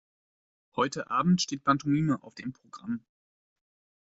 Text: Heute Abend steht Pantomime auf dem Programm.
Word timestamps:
Heute 0.75 1.11
Abend 1.11 1.43
steht 1.43 1.63
Pantomime 1.63 2.23
auf 2.23 2.33
dem 2.33 2.53
Programm. 2.53 3.05